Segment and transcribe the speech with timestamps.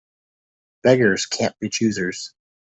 [0.81, 2.33] Beggars can't be choosers.